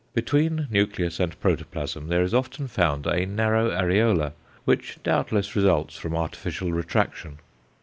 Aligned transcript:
Between 0.15 0.65
nucleus 0.71 1.19
and 1.19 1.39
protoplasm 1.39 2.07
there 2.07 2.23
is 2.23 2.33
often 2.33 2.67
found 2.67 3.05
a 3.05 3.23
narrow 3.27 3.69
areola, 3.69 4.33
which 4.65 4.97
doubtless 5.03 5.55
results 5.55 5.95
from 5.95 6.15
artificial 6.15 6.71
retraction. 6.73 7.37